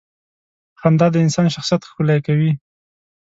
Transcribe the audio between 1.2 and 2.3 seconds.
انسان شخصیت ښکلې